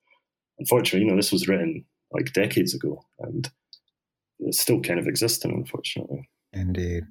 [0.61, 3.51] unfortunately, you know, this was written like decades ago, and
[4.39, 5.53] it's still kind of existing.
[5.53, 7.05] Unfortunately, indeed.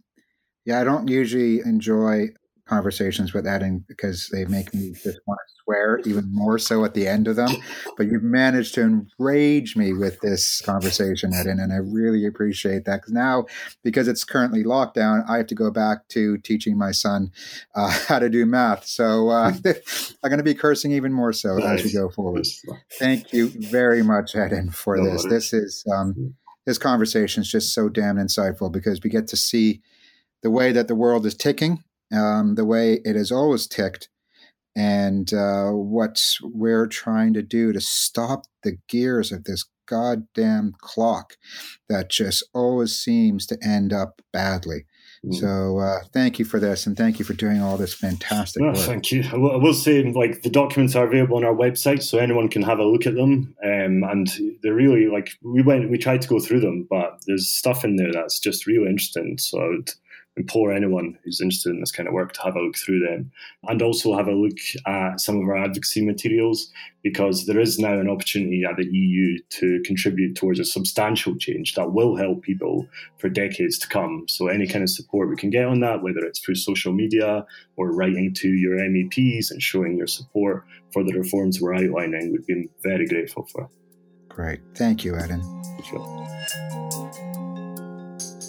[0.66, 2.30] Yeah, I don't usually enjoy
[2.70, 6.94] conversations with Edin because they make me just want to swear even more so at
[6.94, 7.50] the end of them.
[7.98, 12.98] But you've managed to enrage me with this conversation, Edin, and I really appreciate that.
[12.98, 13.46] Because now,
[13.84, 17.32] because it's currently lockdown, I have to go back to teaching my son
[17.76, 18.86] uh, how to do math.
[18.86, 19.54] So uh.
[20.24, 21.80] I'm going to be cursing even more so nice.
[21.80, 22.46] as we go forward.
[22.98, 25.26] Thank you very much, Edin, for no this.
[25.26, 29.82] This is um, this conversation is just so damn insightful because we get to see
[30.44, 31.84] the way that the world is ticking
[32.16, 34.10] um, the way it has always ticked
[34.76, 41.34] and uh, what we're trying to do to stop the gears of this goddamn clock
[41.90, 44.86] that just always seems to end up badly.
[45.26, 45.36] Mm.
[45.36, 48.70] So uh, thank you for this, and thank you for doing all this fantastic no,
[48.70, 48.78] work.
[48.78, 49.24] Thank you.
[49.34, 52.48] I will, I will, say, like the documents are available on our website, so anyone
[52.48, 53.54] can have a look at them.
[53.62, 54.32] Um, and
[54.62, 57.98] they're really like we went, we tried to go through them, but there's stuff in
[57.98, 59.38] there that's just really interesting.
[59.40, 59.92] So I would
[60.40, 63.32] implore anyone who's interested in this kind of work to have a look through them
[63.68, 66.72] and also have a look at some of our advocacy materials
[67.04, 71.76] because there is now an opportunity at the EU to contribute towards a substantial change
[71.76, 72.88] that will help people
[73.18, 74.26] for decades to come.
[74.28, 77.46] So, any kind of support we can get on that, whether it's through social media
[77.76, 82.46] or writing to your MEPs and showing your support for the reforms we're outlining, we'd
[82.46, 83.70] be very grateful for.
[84.30, 84.62] Great.
[84.76, 85.42] Thank you, Edin.
[85.90, 86.28] Sure.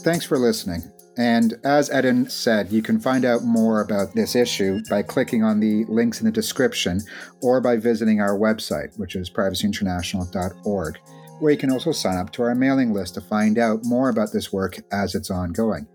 [0.02, 0.82] Thanks for listening.
[1.16, 5.60] And as Edin said, you can find out more about this issue by clicking on
[5.60, 7.00] the links in the description
[7.42, 10.98] or by visiting our website, which is privacyinternational.org,
[11.40, 14.32] where you can also sign up to our mailing list to find out more about
[14.32, 15.86] this work as it's ongoing.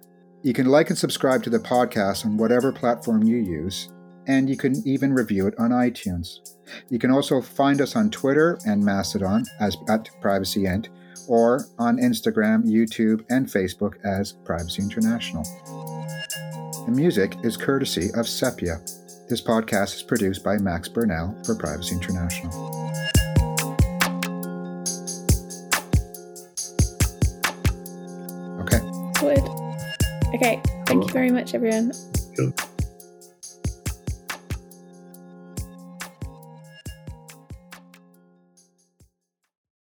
[0.44, 3.90] You can like and subscribe to the podcast on whatever platform you use,
[4.28, 6.40] and you can even review it on iTunes.
[6.90, 10.90] You can also find us on Twitter and Mastodon as at PrivacyInt
[11.28, 15.44] or on Instagram, YouTube, and Facebook as Privacy International.
[16.86, 18.80] The music is courtesy of Sepia.
[19.28, 22.76] This podcast is produced by Max Burnell for Privacy International.
[28.62, 28.80] Okay.
[29.20, 29.40] Good.
[30.36, 30.62] Okay.
[30.86, 31.92] Thank you very much, everyone.
[32.36, 32.54] Good.